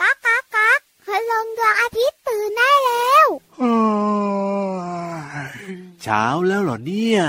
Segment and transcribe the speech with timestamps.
[0.00, 3.28] ก๊ากก๊ากก๊ากพลังดวงอาทิตย์ตื่นได้แล้ว
[6.02, 7.22] เช้าแล้วเหรอเนี่ย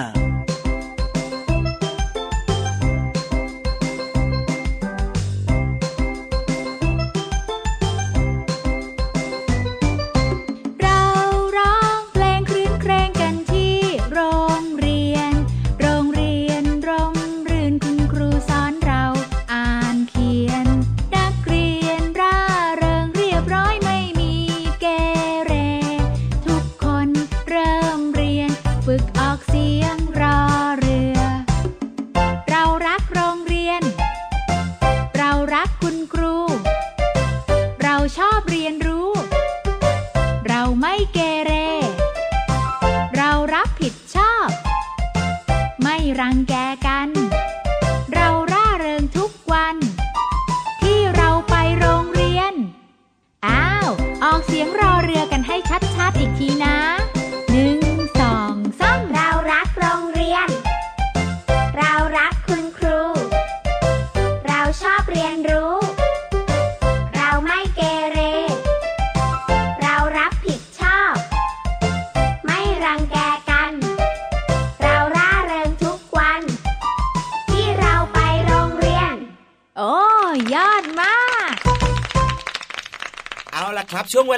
[46.25, 46.53] รังแก
[46.85, 47.24] กัน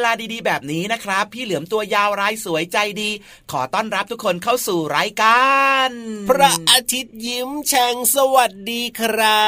[0.08, 3.09] ลาดีๆ แบบนี้นะครับ พี่เหลือมตัวยาวรายสวยใจดี
[3.52, 5.50] ขอต้อนรับทุกคนเข้าสู่รายกา
[5.88, 5.89] ร
[6.30, 9.45] พระอาทิตย์ยิ้มแฉ่งสวัสดีครั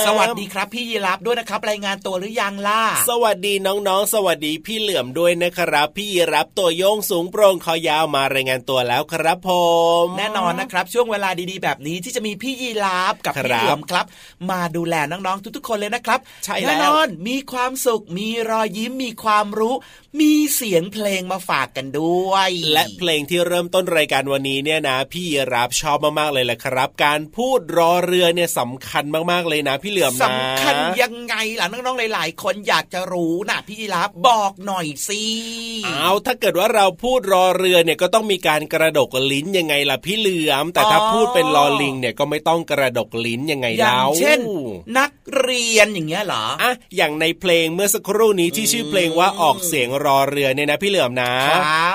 [0.00, 9.50] บ สวัสดีครับ พี่ยีรับด้วยนะครับ รายงานตัวหรือยังล่ะ สวัสดีน้องๆ สวัสดีพี่เหลือมด้วยนะครับ พี่ยีรับตัวโยงสูงโปร่งคอยาวมารายงานตัวแล้วครับผ
[10.04, 14.06] ม แน่นอนนะครับ ช่วงเวลาดีๆ แบบนี้ที่จะมีพี่ยีรับกับพี่เหลือมครับ
[14.50, 19.74] มาดูแลน้องๆทุกๆคนเลยนะครับใช่แล้วแน่นอนมีความสุขมีรอยยิ้มมีความรู้
[20.20, 35.24] มีเสียงเพลงมาฝากกันด้วย และเพลงที่เริ่มต้นรายการวันนี้เนี่ยนะ พี่รับชอบมากๆเลยแหละครับ การพูดรอเรือเนี่ยสำคัญมากๆเลยนะ พี่เหลือมนะสำคัญยังไงล่ะน้องๆหลาย ๆ คนอยากจะรู้นะพี่รับบอกหน่อยสิ
[35.86, 44.40] เอาถ้าเกิดว่าเราพูดรอเรือเนี่ยก็ต้องมีการกระดกลิ้นยังไงล่ะพี่เหลือม แต่ถ้าพูดเป็นรอลิงเนี่ยก็ไม่ต้องกระดกลิ้นยังไงแล้วเช่น
[44.98, 51.32] นักเรียนอย่างเงี้ยเหรออะอย่างในเพลงเมื่อสักครู่นี้ที่ชื่อเพลงว่าออกเสียงรอเรือเนี่ยนะพี่เหลือมนะ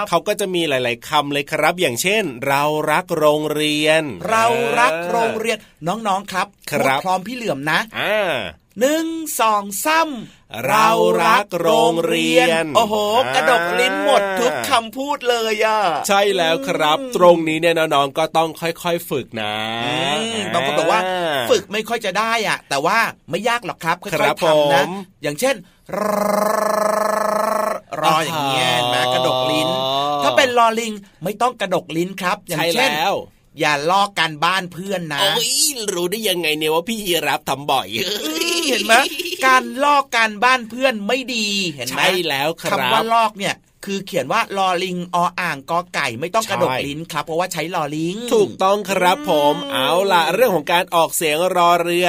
[0.09, 4.45] เขาก็จะมีหลาย ๆคำเลยครับ อย่างเช่น เรารักโรงเรียน เรา
[4.79, 5.57] รักโรงเรียน
[5.87, 8.35] น้อง ๆ ครับครับพร้อมพี่เหลือมนะอ่า
[8.79, 9.07] หนึ่ง
[9.39, 10.89] สองซ้ำเรา
[11.25, 12.95] รักโรงเรียน โอ้โห
[13.35, 19.53] กระดกลิ้นหมดทุกคำพูดเลยอะ ใช่แล้วครับ ตรงนี้เนี่ยน้องๆก็ต้องค่อยๆฝึกนะ
[20.53, 21.01] บางคนบอกว่า
[21.49, 22.97] ฝึกไม่ค่อยจะได้อะ แต่ว่า
[23.29, 24.83] ไม่ยากหรอกครับค่อยๆทำนะ
[25.23, 25.55] อย่างเช่น
[25.95, 26.94] ร
[28.15, 29.67] ออย่างเงี้ยนะกระดกลิ้น
[30.23, 30.93] ถ้าเป็นลอลิง
[31.23, 32.91] ไม่ต้องกระดกลิ้นครับ อย่างเช่น
[33.59, 35.49] อย่าลอกการบ้านเพื่อนนะโอ้ย
[35.93, 37.87] รู้ได้ยังไงเนี่ยว่าพี่รับทำบ่อย
[38.69, 38.93] เห็นไหม
[39.45, 43.55] การลอกการบ้านเพื่อนไม่ดีเห็นไหมใช่แล้วครับคำว่าลอกเนี่ย
[43.85, 52.07] คือเขียนว่าลอลิงออ่างกอไก่ไม่ต้องกระดกลิ้นครับ เพราะว่าใช้ลอลิง ถูกต้องครับผมเอาล่ะเรื่องของการออกเสียงรอเรือ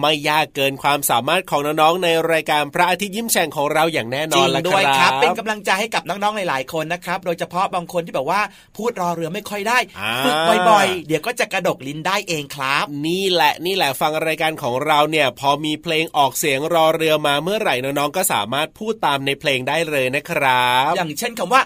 [0.00, 8.40] ไม่ยากเกินความสามารถของน้องๆในรายการพระอาทิตย์ยิ้มแฉ่งของเราอย่างแน่นอนละครับด้วยครับ เป็นกำลังใจให้กับน้องๆหลายๆคนนะครับ โดยเฉพาะบางคนที่แบบว่า
[8.76, 9.78] พูดรอเรือไม่ค่อยได้
[10.24, 10.36] ฝึก
[10.70, 21.62] บ่อยๆ เดี๋ยวก็จะกระดกลิ้นได้เองครับ นี่แหละนี่แหละฟังรายการของเราเนี่ยพอมีเพลงออกเสียงรอเรือมาเมื่อไหร่น้องๆก็สามารถพูดตามในเพลงได้เลยนะครับ อย่างเช่นคำว่า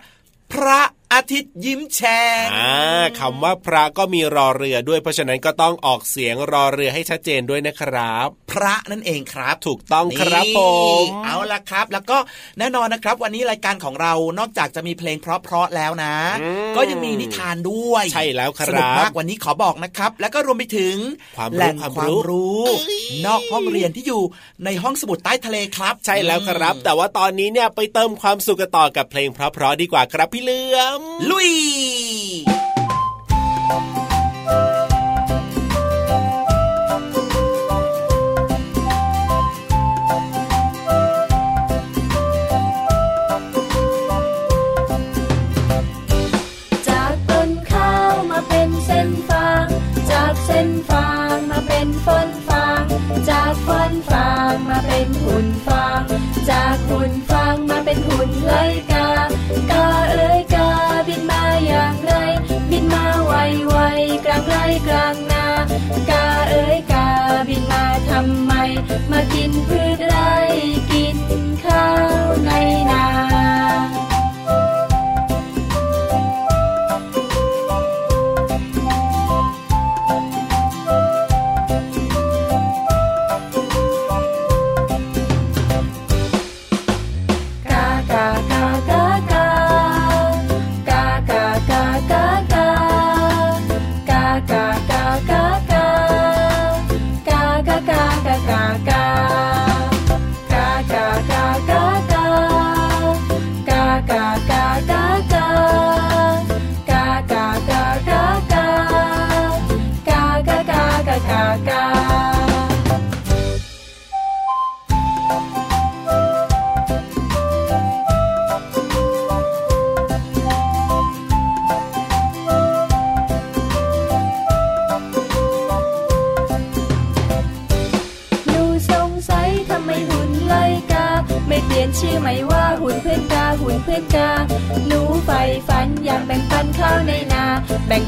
[0.52, 0.80] พระ
[1.14, 2.74] อาทิตย์ยิ้มแฉ่งอ่า
[3.20, 10.60] คำว่าพระก็มีรอเรือด้วยเพราะฉะนั้นก็ต้องออกเสียงรอเรือให้ชัดเจนด้วยนะครับ พระนั่นเองครับ ถูกต้องครับผ
[11.02, 12.18] มเอาละครับ แล้วก็
[12.58, 16.14] แน่นอนนะครับ วันนี้รายการของเรานอกจากจะมีเพลงเพราะๆแล้วนะ
[16.76, 20.96] ก็ยังมีนิทานด้วย ใช่แล้วครับสนุกมากวันนี้ขอบอกนะครับ แล้วก็รวมไปถึง
[21.36, 22.62] ความแหล่งความรู้
[23.26, 24.22] นอกห้องเรียนที่อยู่
[24.64, 30.99] ในห้องสมุดใต้ทะเลครับ ใช่แล้วครับ แต่ว่าตอนนี้เนี่ยไปเติมความสุขกันต่อกับเพลงเพราะๆดีกว่าครับพี่เลือม
[31.30, 31.38] ลุ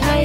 [0.00, 0.21] แบ่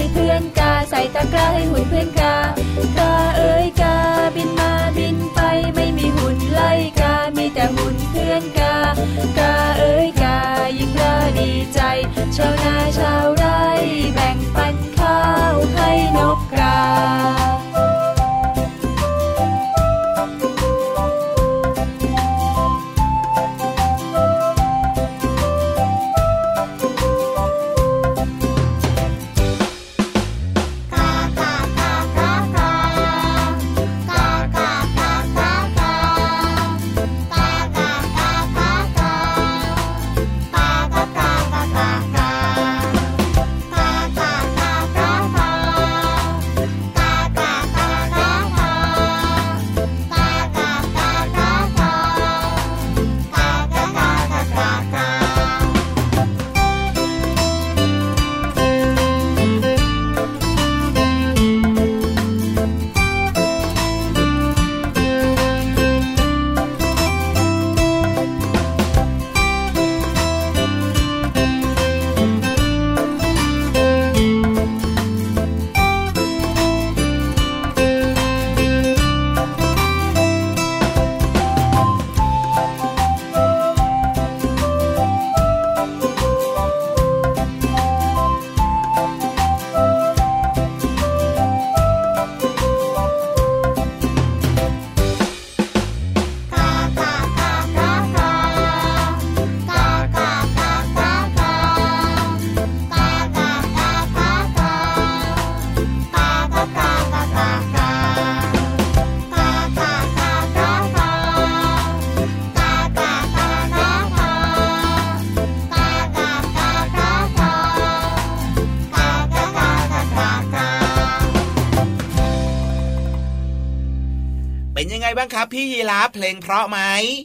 [125.37, 126.79] ครับ พี่ยีราฟเพลงเพราะไหม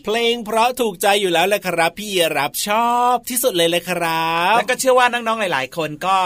[0.06, 6.16] เพลงเพราะถูกใจอยู่แล้วแหละครับ พี่ยีรับชอบที่สุดเลยเลยครับ แล้วก็เชื่อว่าน้องๆหลาย ๆ คนก็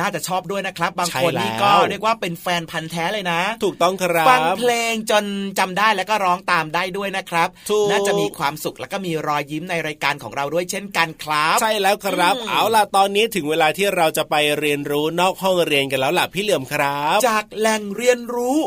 [0.00, 5.24] น่าจะชอบด้วยนะครับ บางคนนี่ก็เรียกว่าเป็นแฟนพันธ์แท้เลยนะ ถูกต้องครับฟังเพลงจน
[5.58, 18.58] จำได้แล้วก็ร้องตามได้ด้วยนะครับถูกน่าจะมีความสุขแล้วก็มีรอยยิ้มในรายการของเราด้วยเช่นกันครับ ใช่แล้วครับอืมเอาล่ะตอนนี้ถึงเวลาที่เราจะไปเรียนรู้นอกห้องเรียนกันแล้วล่ะพี่เหลื่อมครับ จากแหล่งเรียนรู้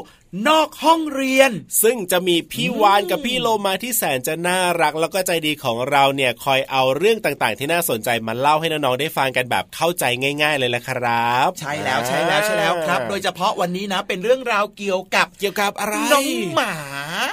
[0.48, 1.51] นอกห้องเรียน
[1.84, 10.03] ซึ่งจะมีพี่วาฬกับพี่โลมาที่แสนจะน่ารักแล้วก็ใจดีของเราเนี่ยคอยเอาเรื่องต่างๆ ที่น่าสนใจมาเล่าให้น้องๆได้ฟังกันแบบเข้าใจ
[10.41, 16.74] ง่าย ๆ เลยแหละครับ ใช่แล้วใช่แล้วใช่แล้วครับ โดยเฉพาะวันนี้นะเป็นเรื่องราวเกี่ยวกับเกี่ยวกับอะไรน้องหมา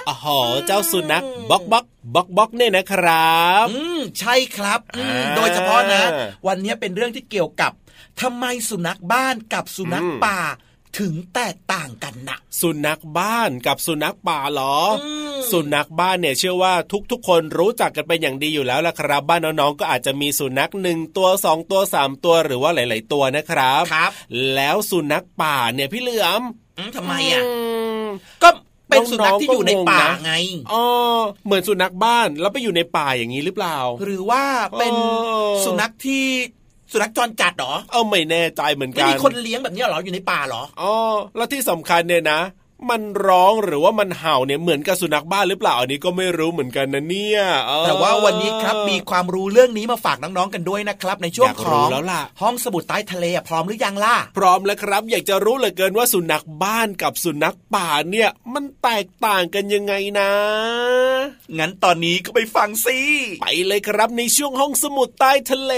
[0.09, 6.03] อ๋อเจ้าสุนัขบ็อกบ็อกบ็อกบ็อกเนี่ยนะครับ อืมใช่ครับอืมอ่าโดยเฉพาะนะ
[6.47, 7.73] วันนี้เป็นเรื่องที่เกี่ยวกับ
[8.21, 10.41] ทำไมสุนัขบ้านกับสุนัขอืมป่า
[10.99, 16.75] ถึงแตกต่างกันนะสุนัขบ้านกับสุนัขป่าเหรออมสุนัขบ้านเนี่ยเชื่อว่า
[17.11, 24.13] ทุกๆ คนรู้จักกันเป็นอย่างดีอยู่แล้วละครับ บ้านน้องๆก็อาจจะมีสุนัขหนึ่งตัวสองตัวสามตัวหรือว่าหลาย ๆ ตัวนะครับครับ
[24.55, 26.43] แล้วสุนัขป่าเนี่ยพี่เหลือม
[26.79, 27.43] อืมทำไมอะ
[28.05, 28.05] ม
[28.43, 28.49] ก็
[28.89, 30.33] เป็นสุนัขที่น้องๆอยู่ในก็งงป่านะไง
[30.73, 30.85] อ๋อ
[31.47, 34.45] เหมือนสุนัขบ้านแล้วไปอยู่ในป่าอย่างนี้หรือเปล่า หรือว่า
[34.79, 36.25] เป็นเออสุนัขที่
[36.95, 40.93] สุนัขจรจัดเหรอ เออไม่แน่ใจเหมือนไม่กันมีคนเลี้ยงแบบนี้เหรออยู่ในป่าเหรอ อ๋อ
[41.37, 42.41] แล้วที่สำคัญเนี่ยนะ
[42.91, 60.31] มันร้องหรือว่ามันเห่าเนี่ยเหมือนกับสุนัขบ้านหรือเปล่าอันนี้ก็ไม่รู้เหมือนกันนะเนี่ยเออแต่ว่าวันนี้ครับมีความรู้เรื่องนี้มาฝากน้องๆกันด้วยนะครับ ในช่วงอยากขรู้องแล้วล่ะห้องสมุดใต้ทะเลอะพร้อมหรือยังล่ะพร้อมแล้วครับ อยากจะรู้เหลือเกินว่าสุนัขบ้านกับสุนัขป่าเนี่ย มันแตกต่างกันยังไงนะ
[61.59, 62.99] งั้นตอนนี้ก็ไปฟังสิ
[63.41, 65.75] ไปเลยครับในช่วงห้องสมุดใต้ทะเล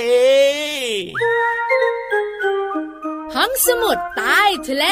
[3.37, 4.85] ห้องสมุดใต้ทะเล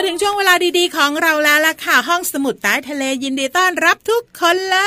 [0.00, 4.78] มาถึงช่วงเวลาดีๆ ของเราแล้วล่ะค่ะ ห้องสมุดใต้ทะเลยินดีต้อนรับทุกคนเล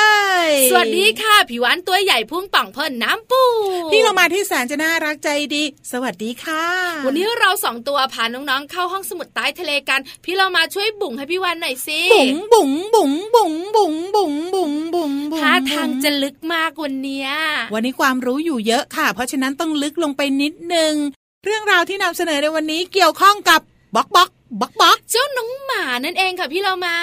[0.45, 3.43] ย สวัสดีค่ะผิววันตัวใหญ่พุ่งป่องพ่นน้ำปู
[3.91, 6.65] พี่เรามาที่แสนจะน่ารักใจดี สวัสดีค่ะ
[7.05, 17.29] วันนี้เราสองตัวพาน้องๆ เข้าห้องสมุดใต้ทะเลกัน พี่โลมาช่วยบุ๋งให้พี่วาฬหน่อยสิบุ๋งบุ๋งบุ๋งบุ๋งบุ๋งบุ๋งบุ๋งบุ๋งบุ๋งท่าทางจะลึกมากวันเนี้ย
[17.73, 20.93] วันนี้ความรู้อยู่เยอะค่ะ เพราะฉะนั้นต้องลึกลงไปนิดนึง
[21.45, 23.61] เรื่องราวที่นำเสนอในวันนี้เกี่ยวข้องกับ
[23.97, 26.97] บ็อกบ็อก บ็อกบ็อกเจ้าน้องหมานั่นเองค่ะพี่โลมา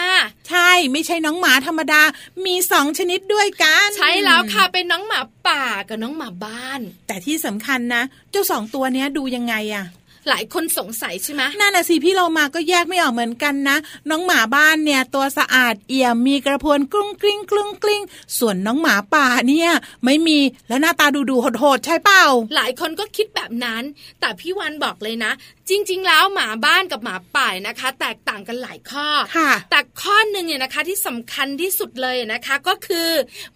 [0.48, 2.02] ใช่ไม่ใช่น้องหมาธรรมดา
[2.46, 9.84] มีสองชนิดด้วยกัน ใช่แล้วค่ะเป็นน้องหมาป่ากับน้องหมาบ้าน แต่ที่สำคัญนะ เจ้าสองตัวเนี้ยดูยังไงอะ
[10.28, 13.76] หลายคนสงสัยใช่ไหมนั่นน่ะสิพี่เรามาก็แยกไม่ออกเหมือนกันนะ
[14.10, 18.02] น้องหมาบ้านเนี่ยตัวสะอาดเอี่ยมมีกระพวนกรุ้งกริ้งกรุ้งกริ้ง
[18.38, 19.70] ส่วนน้องหมาป่าเนี่ย
[20.04, 22.24] ไม่มีแล้วหน้าตาดูดูโหดๆใช่เปล่า
[22.56, 23.82] หลายคนก็คิดแบบนั้น
[24.20, 25.32] แต่พี่วันบอกเลยนะ
[25.68, 29.06] จริง ๆ แล้วหมาบ้านกับหมาป่านะคะ แตกต่างกันหลายข้อ
[29.36, 33.08] ค่ะแต่ข้อหนึ่งเนี่ยนะคะที่สำคัญที่สุดเลยนะคะ ก็คือ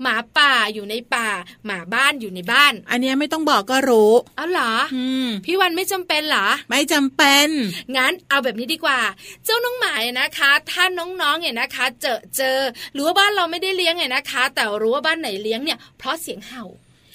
[0.03, 1.29] หมาป่าอยู่ในป่า
[1.67, 7.49] หมาบ้านอยู่ในบ้าน อันเนี้ยไม่ต้องบอกก็รู้เอาเหรออืมพี่วันไม่จำเป็นเหรอไม่จำเป็น
[7.97, 9.01] งั้นเอาแบบนี้ดีกว่า
[9.45, 12.59] เจ้าน้องหมาเนี่ยนะคะ ถ้าน้องๆเนี่ยนะคะ เจอเจอ
[12.93, 16.65] หรือว่าบ้านเราไม่ได้เลี้ยงเนี่ยนะคะ แต่รู้ว่าบ้านไหนเลี้ยงเนี่ยเพราะเสียงเห่า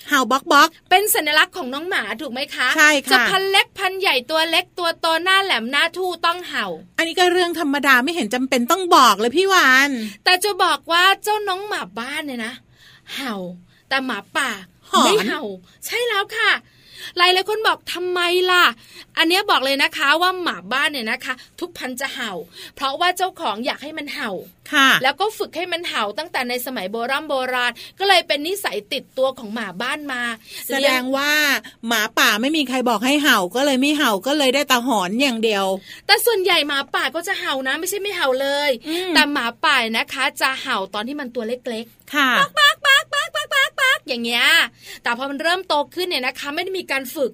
[0.10, 6.68] เห่าบ็อกบ็อกเป็นสัญลักษณ์ของน้องหมาถูกไหมคะใช่ค่ะจะพันเล็กพันใหญ่ตัวเล็กตัวโตหน้าแหลมหน้าทู่ต้องเห่า
[6.98, 9.90] อันนี้ก็เรื่องธรรมดาไม่เห็นจำเป็นต้องบอกเลยพี่วาน
[10.24, 12.54] แต่จะบอกว่าเจ้าน้องหมาบ้านเนี่ยนะ
[13.16, 13.36] เห่า
[13.90, 14.50] แต่หมาป่า
[14.92, 15.42] หอนไม่เห่า
[15.86, 16.52] ใช่แล้วค่ะ
[17.18, 18.20] หลายหลายคนบอกทำไม
[18.52, 18.66] ล่ะ
[19.18, 22.32] อันเนี้ยบอกเลยนะคะว่าหมาบ้านเนี่ยนะคะ ทุกพันธุ์จะเห่า
[22.76, 24.32] เพราะว่าเจ้าของอยากให้มันเห่า
[24.74, 30.22] ค่ะ แล้วก็ฝึกให้มันเห่าตั้งแต่ในสมัยโบราณโบราณ ก็เลยเป็นนิสัยติดตัวของหมาบ้านมา
[30.68, 31.32] แสดงว่า
[31.88, 35.66] หมาป่าไม่มีใครบอกให้เห่าก็เลยไม่เห่าก็เลยได้แต่หอนอย่างเดียว
[36.08, 42.77] แต่ส่วนใหญ่หมาป่าก็จะเห่านะ ไม่ใช่ไม่เห่าเลยอืมแต่หมาป่านะคะ จะเห่าตอนที่มันตัวเล็กๆค่ะปักปักปักปักปักปัก
[44.10, 44.46] อย่างเงี้ย
[45.04, 47.32] แต่พอมันเริ่มโตขึ้นเนี่ยนะคะ ไม่ได้มีการฝึก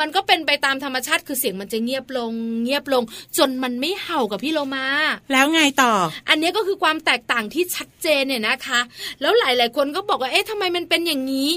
[0.00, 2.32] มันก็เป็นไปตามธรรมชาติคือเสียงมันจะเงียบลง
[2.64, 3.02] เงียบลง
[3.38, 4.86] จนมันไม่เห่ากับพี่โลมา
[5.32, 5.92] แล้วไงต่อ
[6.28, 8.80] อันเนี้ยก็คือความแตกต่างที่ชัดเจนเนี่ยนะคะ
[9.20, 11.50] แล้วหลาย ๆ คนก็บอกว่าเอ๊ะทำไมมันเป็นอย่างนี้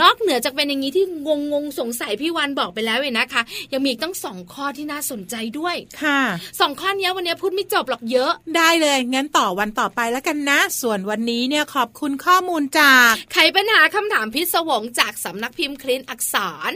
[0.00, 3.42] นอกเหนือจากเป็นอย่างนี้ที่งงงๆสงสัยพี่วันบอกไปแล้วเนี่ยนะคะ
[3.72, 6.20] ยังมีอีกตั้งสองข้อที่น่าสนใจด้วยค่ะ
[6.60, 16.34] สองข้อเนี้ยวันเนี้ยพูดไม่จบหรอกเยอะ ได้เลยงั้นต่อวันต่อไปแล้วกันนะ ส่วนวันนี้เนี่ยขอบคุณข้อมูลจากไขปัญหาคำถามพิศวงจากสำนักพิมพ์คลินอักษ
[16.70, 16.72] ร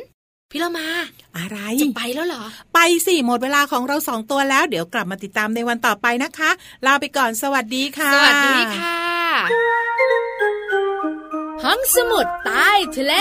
[0.53, 0.89] พี่ละมา
[1.39, 6.51] อะไร จะไปแล้วเหรอ ไปสิหมดเวลาของเราสองตัวแล้ว เดี๋ยวกลับมาติดตามในวันต่อไปนะคะ
[6.87, 8.99] ลาไปก่อนสวัสดีค่ะ สวัสดีค่ะ
[11.65, 13.15] ห้องสมุดใต้ทะเล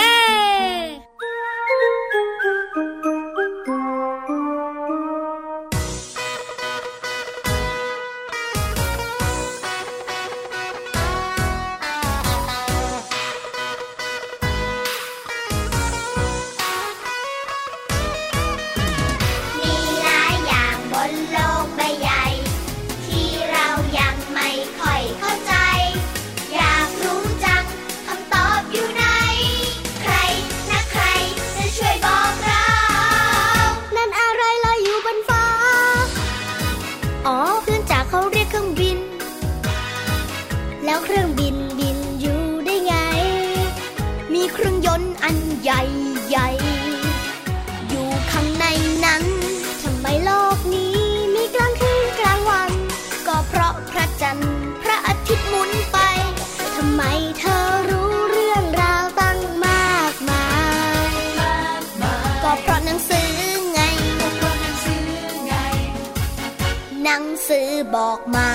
[67.50, 68.48] ซื้อบอกมา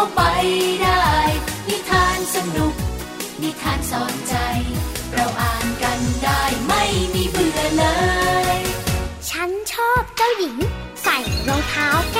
[0.00, 0.24] เราเข้าไป
[0.82, 1.08] ได้
[1.68, 2.74] นิทานสนุก
[3.42, 4.34] นิทานสอนใจ
[5.12, 6.82] เราอ่านกันได้ไม่
[7.14, 7.84] มีเบื่อเล
[8.56, 8.58] ย
[9.30, 10.56] ฉันชอบเจ้าหญิง
[11.02, 11.16] ใส่
[11.48, 12.18] รองเท้าแก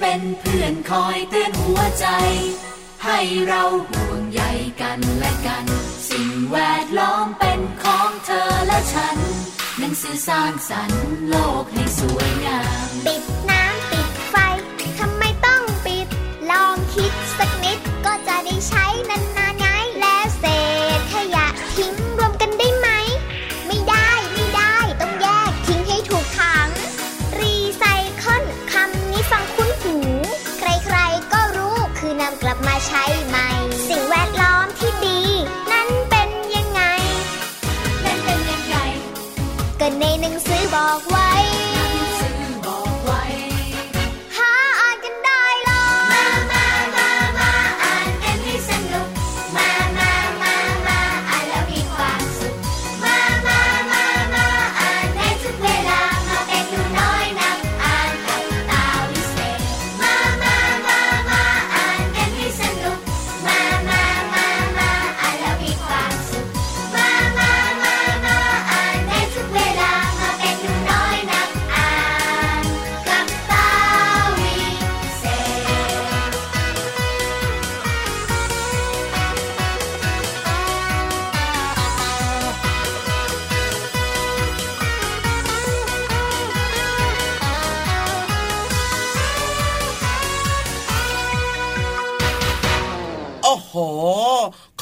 [0.00, 2.06] เป็นเพื่อนคอยเตือนหัวใจ
[3.04, 4.42] ให้เราห่วงใย
[4.82, 5.64] กันและกัน
[6.10, 9.18] สิ่งแวดล้อมเป็นของเธอและฉัน
[9.78, 14.34] หนังสือสร้างสรรค์โลกให้สวยงาม ปิดน้ำปิดไฟ
[14.98, 16.06] ทำไมต้องปิด
[16.50, 19.43] ลองคิดสักนิดก็จะได้ใช้นาน
[40.00, 41.73] ในหนังสือบอกไว้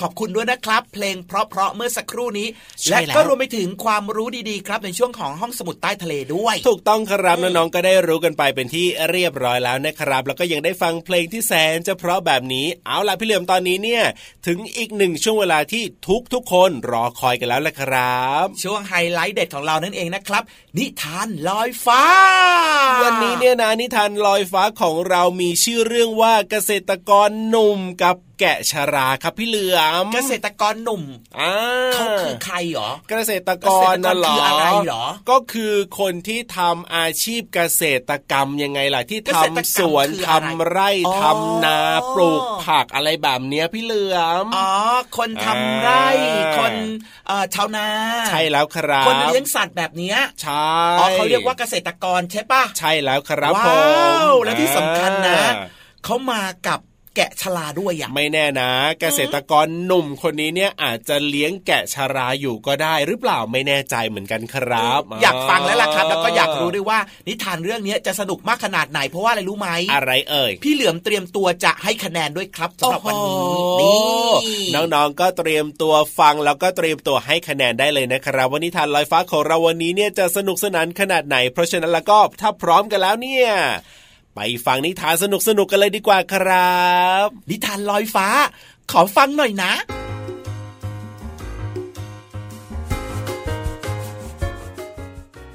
[0.01, 2.49] ขอบคุณด้วยนะครับ เพลงเพราะๆเมื่อสักครู่นี้
[2.91, 14.05] และก็รวมไปถึงความรู้ดีๆ ครับในช่วงของห้องสมุดใต้ทะเลด้วย ถูกต้องครับน้องๆก็ได้รู้กันไปเป็นที่เรียบร้อยแล้วนะครับ แล้วก็ยังได้ฟังเพลงที่แสนจะเพราะแบบนี้เอาล่ะพี่เหลือมตอนนี้เนี่ย
[14.47, 15.83] ถึงอีกหนึ่งช่วงเวลาที่
[16.33, 20.43] ทุกๆคนรอคอยกันแล้วแหละครับ ช่วงไฮไลท์เด็ดของเรานั่นเองนะครับ
[20.77, 22.05] นิทานลอยฟ้า
[23.03, 31.03] วันนี้เนี่ยนะนิทานลอยฟ้าของเรามีชื่อเรื่องว่าเกษตรกรหนุ่มกับ แกะชราครับพี่เหลือมเกษตรกรหนุ่ม
[31.95, 40.91] เขาคือใครหรอเกษตรกรน่ะหรออะไรหรอ ก็คือคนที่ทำอาชีพเกษตรกรรมยังไงล่ะที่ทำสวนทำไร่
[41.23, 41.79] ทำนา
[42.15, 44.71] ปลูกผักอะไรแบบเนี้ยพี่เหลือมอ๋อ
[45.17, 46.07] คนทำไร่
[46.59, 46.75] คน
[47.55, 47.87] ชาวนา
[48.29, 50.73] ใช่แล้วครับคนเลี้ยงสัตว์แบบเนี้ยใช่
[51.13, 53.83] เขาเรียกว่าเกษตรกรใช่ปะใช่แล้วครับว้า
[54.29, 55.41] วแล้วที่สำคัญนะ
[56.05, 56.81] เขามากับ
[57.17, 58.71] แกะชลาด้วยอย่างไม่แน่นะ
[59.01, 66.99] เกษตรกรหนุ่มคนนี้เนี่ยอาจจะเลี้ยงแกะชราอยู่ก็ได้ หรือเปล่าไม่แน่ใจเหมือนกันครับ อยากฟังแล้วล่ะครับแล้วก็อยากรู้ด้วยว่า
[67.29, 73.37] นิทานเรื่องนี้จะสนุกมากขนาดไหนเพราะว่าอะไรรู้ไหมอะไรเอ่ยพี่เหลือมเตรียมตัวจะให้คะแนนด้วยครับสำหรับวันนี้
[73.81, 74.01] นี่
[74.95, 83.49] น้องๆก็เตรียมตัวฟังแล้วก็เตรียมตัวให้คะแนนได้เลยนะครับวันนิทานลอยฟ้าของเราวันนี้เนี่ยจะสนุกสนานขนาดไหน เพราะฉะนั้นแล้วก็ถ้าพร้อมกันแล้วเนี่ย
[84.35, 86.81] ไปฟังนิทานสนุกสนุกกันเลยดีกว่าครั
[87.25, 88.29] บ นิทานลอยฟ้า
[88.91, 89.73] ขอฟังหน่อยนะ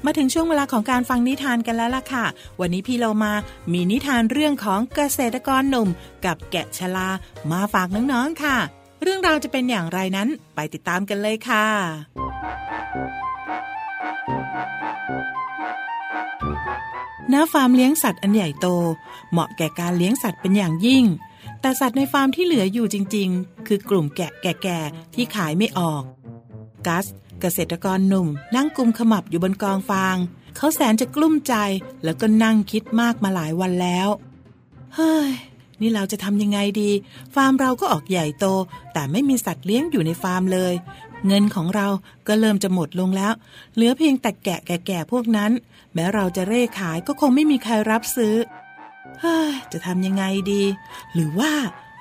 [0.04, 2.24] มาถึงช่วงเวลาของการฟังนิทานกันแล้วล่ะค่ะ
[2.60, 3.32] วันนี้พี่เรามา
[3.72, 5.88] มีนิทานเรื่องของเกษตรกรหนุ่ม
[6.24, 7.08] กับแกะชลา
[7.50, 8.56] มาฝากน้องๆค่ะ
[9.02, 11.66] เรื่องราวจะเป็นอย่างไรนั้นไปติดตามกันเลยค่ะ
[17.32, 18.66] ณฟาร์มเลี้ยงสัตว์อันใหญ่โต
[19.32, 21.04] เหมาะแก่การเลี้ยงสัตว์เป็นอย่างยิ่ง
[21.60, 26.02] แต่สัตว์ในฟาร์มที่เหลืออยู่จริง ๆ คือกลุ่มแกะแก่ๆที่ขายไม่ออก
[26.86, 27.06] กัส
[27.40, 30.16] เกษตรกรหนุ่ม นั่งกุมขมับอยู่บนกองฟาง
[30.56, 31.54] เขาแสนจะกลุ้มใจ
[32.04, 34.08] แล้วก็นั่งคิดมากมาหลายวันแล้ว
[34.94, 35.30] เฮ้ย
[35.80, 36.90] นี่เราจะทำยังไงดี
[37.34, 38.46] ฟาร์มเราก็ออกใหญ่โต
[38.92, 40.74] แต่ไม่มีสัตว์เลี้ยงอยู่ในฟาร์มเลย
[41.26, 41.88] เงินของเรา
[42.26, 43.32] ก็เริ่มจะหมดลงแล้ว
[43.74, 45.52] เหลือเพียงแต่แกะแก่ๆพวกนั้น
[45.98, 48.34] แม้เราจะเร่ขายก็คงไม่มีใครรับซื้อ
[49.20, 50.64] เฮ้ยจะทำยังไงดี
[51.14, 51.52] หรือว่า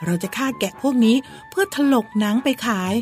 [0.05, 1.15] เราจะฆ่าแกะพวกนี้
[1.49, 2.93] เพื่อถลกหนังไปขาย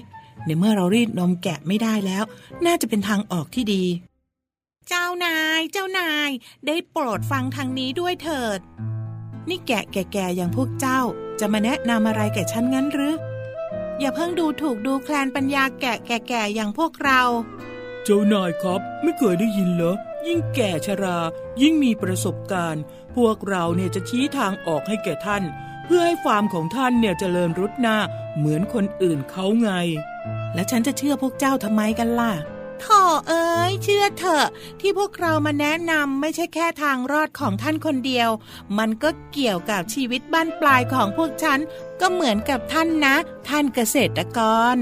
[0.46, 2.24] ในเมื่อเรารีดนมแกะไม่ได้แล้ว
[2.66, 3.84] น่าจะเป็นทางออกที่ดี
[4.88, 6.30] เจ้านาย เจ้านาย
[6.68, 8.60] ได้โปรดฟังทางนี้ด้วยเถิด
[9.50, 11.00] นี่แกะแก่ๆอย่างพวกเจ้า
[11.40, 13.16] จะมาแนะนำอะไรแก่ฉันงั้นหรือ
[14.00, 17.22] อย่าเพิ่งดูถูกดูแคลนปัญญาแกะแก่ๆอย่างพวกเรา
[18.04, 19.96] เจ้านายครับ ไม่เคยได้ยินเหรอ
[20.28, 21.20] ยิ่งแก่ชรา
[21.62, 22.84] ยิ่งมีประสบการณ์
[23.16, 25.44] พวกเราเนี่ยจะชี้ทางออกให้แก่ท่าน
[25.86, 27.98] เพื่อให้ฟาร์มของท่านเนี่ยจเจริญรุดหน้า
[28.38, 29.72] เหมือนคนอื่นเขาไง
[30.54, 32.34] และฉันจะเชื่อพวกเจ้าทำไมกันล่ะ
[32.84, 34.48] ท่อเอ้ยเชื่อเถอะ
[34.80, 38.30] ที่พวกเรามาแนะนำไม่ใช่แค่ทางรอดของท่านคนเดียว
[38.78, 41.60] มันก็เกี่ยวกับชีวิตบ้านปลายของพวกฉัน
[42.02, 43.16] ก็เหมือนกับท่านนะ
[43.50, 44.40] ท่านเกษตรก
[44.76, 44.78] ร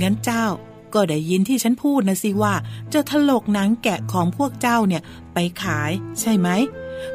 [0.00, 0.46] งั้นเจ้า
[0.94, 2.54] ก็ได้ยินที่ฉันพูดนะสิว่า
[2.92, 5.02] จะถลกหนังแกะของพวกเจ้าเนี่ย
[5.34, 6.48] ไปขายใช่ไหม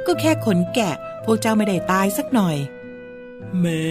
[0.05, 2.57] ก็แค่ขนแกะ พวกเจ้าไม่ได้ตายสักหน่อย
[3.59, 3.86] แม้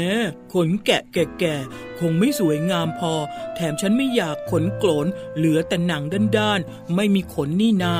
[0.52, 3.12] ขนแกะแก่ๆคงไม่สวยงามพอ
[3.54, 6.02] แถมฉันไม่อยากขนโกลนเหลือแต่หนัง
[6.38, 7.96] ด้านๆไม่มีขนนี่นา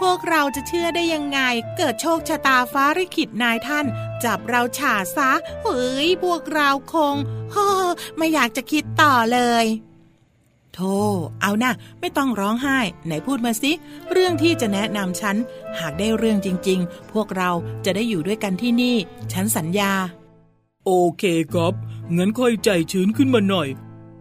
[0.00, 1.40] พวกเราจะเชื่อได้ยังไง
[1.76, 3.86] เกิดโชคชะตาฟ้าริขิตนายท่าน
[4.24, 5.30] จับเราฉาซะ
[5.62, 7.16] เฮ้ยพวกเราคง
[7.52, 9.66] เฮ้อไม่อยากจะคิดต่อเลย
[10.74, 10.96] โธ่
[11.40, 13.72] เอานะไม่ต้องร้องไห้ ไหนพูดมาสิ
[14.12, 15.36] เรื่องที่จะแนะนำฉัน
[15.78, 17.50] หากได้เรื่องจริง ๆ พวกเรา
[17.84, 18.96] จะได้อยู่ด้วยกันที่นี่
[19.32, 19.92] ฉันสัญญา
[20.86, 21.74] โอเคครับ
[22.16, 23.68] งั้นค่อยใจชื้นขึ้นมาหน่อย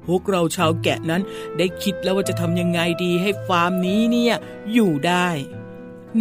[0.08, 1.22] พวกเราชาวแกะนั้น
[1.58, 4.36] ได้คิดแล้วว่าจะทำยังไงดีให้ฟาร์มนี้เนี่ย
[4.74, 5.28] อยู่ได้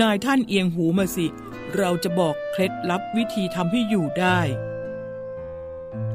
[0.01, 1.27] นายท่านเอียงหูมาสิ
[1.77, 4.39] เราจะบอกเคล็ดลับวิธีทำให้อยู่ได้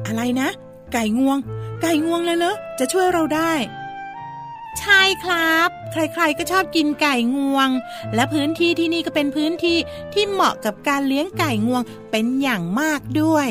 [0.05, 0.49] อะไรนะ
[0.93, 1.37] ไก่งวง
[1.81, 3.53] ไก่งวงเลยเนอะจะช่วยเราได้
[4.79, 7.69] ใช่ครับ ใครๆก็ชอบกินไก่งวง
[8.15, 9.77] และพื้นที่ที่นี่ก็เป็นพื้นที่
[10.13, 11.81] ที่เหมาะกับการเลี้ยงไก่งวง
[12.11, 13.49] เป็นอย่างมากด้วย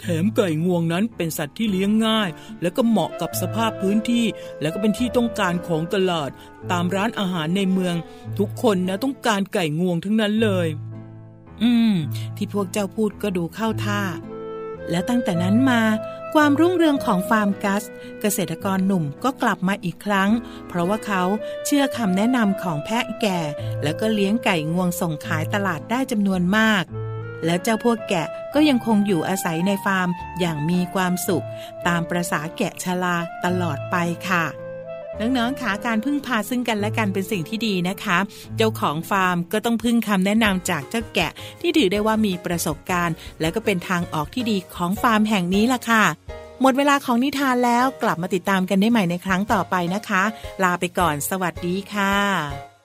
[0.00, 2.28] แถมไก่งวงนั้นเป็นสัตว์ที่เลี้ยงง่าย
[2.62, 4.24] และก็เหมาะกับสภาพพื้นที่
[4.60, 6.30] และก็เป็นที่ต้องการของตลาด
[6.70, 7.94] ตามร้านอาหารในเมือง
[8.38, 10.68] ทุกคนนะต้องการไก่งวงทั้งนั้นเลย
[11.62, 11.94] อืม
[12.36, 14.02] ที่พวกเจ้าพูดก็ดูเข้าท่า
[14.90, 15.82] และตั้งแต่นั้นมา
[16.34, 17.84] ความรุ่งเรืองของฟาร์มกัส
[18.20, 20.30] เกษตรกรหนุ่มก็กลับมาอีกครั้ง
[20.68, 21.22] เพราะว่าเขา
[21.64, 23.40] เชื่อคำแนะนำของแพะแก่
[23.82, 26.84] แล้วก็เลี้ยงไก่งวงส่งขายตลาดได้จำนวนมาก
[27.44, 30.08] แล้วเจ้าพวกแกะก็ยังคงอยู่อาศัยในฟาร์ม
[30.40, 31.46] อย่างมีความสุข
[31.86, 33.96] ตามประษาแกะชลาตลอดไป
[34.28, 34.44] ค่ะ
[35.20, 38.18] น้องๆคะการพึ่งพาซึ่งกันและกันเป็นสิ่งที่ดีนะคะ
[38.56, 46.04] เจ้าของฟาร์มก็ต้องพึ่งคำแนะนำจากเจ้าแกะ ที่ถือได้ว่ามีประสบการณ์ และก็เป็นทางออกที่ดีของฟาร์มแห่งนี้ล่ะค่ะ
[46.60, 50.22] หมดเวลาของนิทานแล้วกลับมาติดตามกันได้ใหม่ในครั้งต่อไปนะคะ
[50.62, 52.75] ลาไปก่อน สวัสดีค่ะ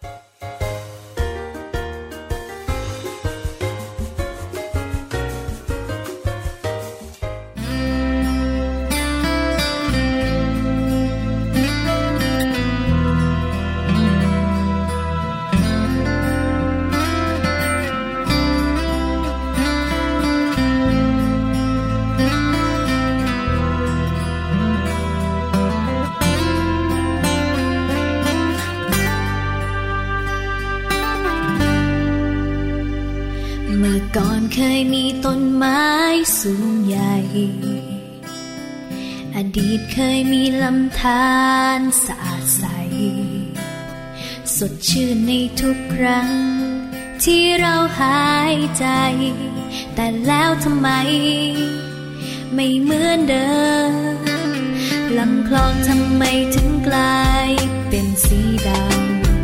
[39.93, 41.31] เคยมีลำธา
[41.77, 42.65] รสะอาดใส
[44.55, 46.31] สดชื่นในทุกครั้ง
[47.23, 48.87] ที่เราหายใจ
[49.95, 50.89] แต่แล้วทำไม
[52.53, 53.51] ไม่เหมือนเดิ
[53.89, 53.93] ม
[55.17, 56.23] ลำคลองทำไม
[56.55, 57.49] ถึงกลาย
[57.89, 58.69] เป็นสีด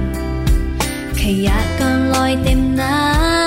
[0.04, 3.47] ำขยะก็ลอยเต็มน้ำ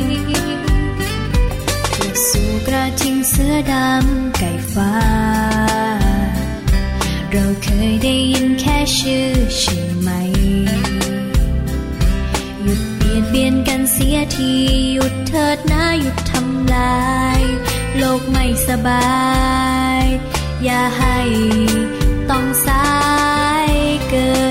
[3.71, 4.93] ดำไก่ฟ้า
[7.31, 10.09] เราเคยได้ยินแค่ชื่อใช่ไหม
[12.63, 14.53] หยุดเบียดเบียนกันเสียที
[14.93, 17.05] หยุดเถิดนะหยุดทำลา
[17.39, 17.41] ย
[17.97, 19.11] โลกไม่สบา
[20.01, 20.03] ย
[20.63, 21.19] อย่าให้
[22.29, 22.89] ต้องสา
[23.69, 23.71] ย
[24.09, 24.50] เกิน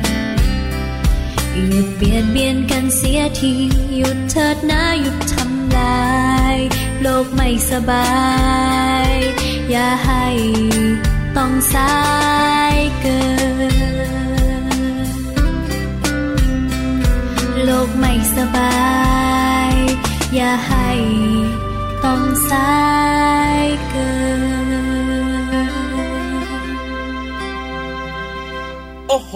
[2.03, 3.53] เบียดเบียนกันเสียที
[3.95, 6.09] หยุดเถิดนะหยุดทำลา
[6.55, 6.57] ย
[7.01, 8.11] โลกไม่สบา
[9.09, 9.11] ย
[9.69, 10.27] อย่าให้
[11.37, 11.95] ต้องสา
[12.73, 13.21] ยเกิ
[13.73, 14.75] น
[17.65, 18.81] โลกไม่สบา
[19.71, 19.73] ย
[20.35, 20.89] อย่าให้
[22.05, 22.73] ต้องสา
[23.63, 24.11] ยเกิ
[24.65, 25.71] น
[29.07, 29.33] โอ้โห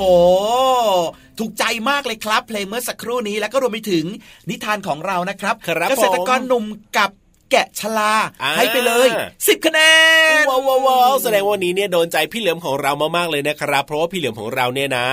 [1.40, 4.06] ถูกใจมากเลยครับเพลงเมื่อสักครู่นี้แล้วก็รวมไปถึง
[4.50, 6.66] นิทานของเรานะครับครับเกษตรกรหนุ่ม
[6.98, 7.12] กับ
[7.52, 9.80] แกะชลาอ่าให้ไปเลย10คะแน
[10.42, 15.08] นว้าวว้าวว้าวแสดงว่าวันนี้เนี่ยโดนใจพี่เหลือมของเรามากๆเลยนะครับ เพราะว่าพี่เหลือมของเราเนี่ยนะ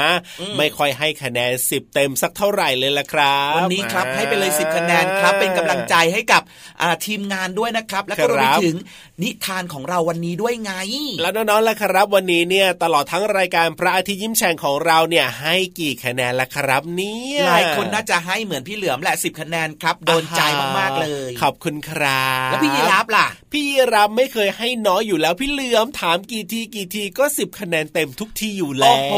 [0.58, 6.42] ไม่ค่อยให้คะแนนสิบเต็มสักเท่าไหร่เลยละครับวันนี้ครับอ่าให้ไปเลย10คะแนนครับ เป็นกำลังใจให้กับ
[6.80, 8.76] อ่าทีมงานด้วยนะครับ แล้วก็รวมไปครับถึง
[9.22, 10.72] นิทานของเราวันนี้ด้วยไง
[11.20, 20.42] แล้วน้องๆล่ะครับ วันนี้เนี่ยตลอดทั้งรายการพระอาทิตย์ยิ้มแฉ่งของเราเนี่ยให้กี่คะแนนละครับเนี่ยหลายคนน่าจะให้เหมือนพี่เหลือมแหละ10คะแนนครับโดนใจ
[20.78, 29.14] มากๆเลย ขอบคุณครับแล้วพี่ยีราฟล่ะ พี่ยีรับไม่เคยให้น้อยอยู่แล้วพี่เหลือมถามกี่ทีกี่ทีก็สิบคะแนนเต็มทุกทีอยู่แล้โอ้วโห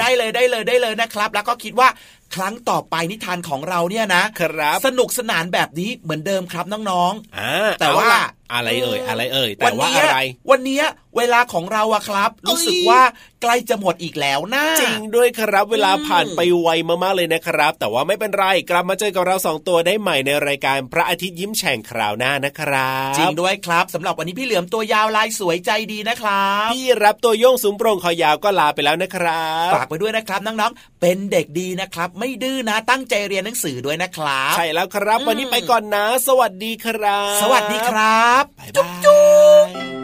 [0.00, 1.88] ได้เลยได้เลยได้เลยนะครับ แล้วก็คิดว่า
[2.34, 10.84] ครั้งต่อไปนิทานของเราเนี่ยนะครับสนุกสนานแบบนี้เหมือนเดิมครับน้องอ่าแต่ว่าเอล่ะอะไรเอ่ยอะไรเอ่ยๆแต่ว่าเนี้ยอะไร วันเนี้ย
[11.16, 13.00] เวลาของเราอะครับ รู้สึกว่า
[13.44, 16.68] ใกล้จะหมดอีกแล้วนะจริงด้วยครับเวลาผ่านไปไว
[17.02, 39.00] มากๆเลยนะครับ แต่ว่าไม่เป็นไรกลับมาเจอกับเราสองตัวได้ใหม่ในรายการพระอาทิตย์ยิ้มแฉ่งคราวหน้านะครับจริงด้วยครับสำหรับวันนี้พี่เหลือมตัวยาวลายสวยใจดีนะครับพี่รับตัวโยงสูงโปร่งคอยาวก็ลาไปแล้วนะครับฝากไปด้วยนะครับน้องๆเป็นเด็กดีนะครับ ไม่ดื้อนะตั้งใจเรียนหนังสือด้วยนะครับใช่แล้วครับ วันนี้ไปก่อนนะ สวัสดีครับ สวัสดีครับบ๊ายจุ๊บา
[39.64, 39.66] บ
[40.00, 40.03] ย